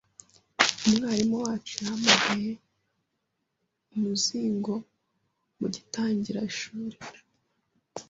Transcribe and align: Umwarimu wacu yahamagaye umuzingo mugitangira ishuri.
Umwarimu 0.87 1.35
wacu 1.43 1.73
yahamagaye 1.81 2.51
umuzingo 3.93 4.73
mugitangira 5.59 6.39
ishuri. 6.51 6.97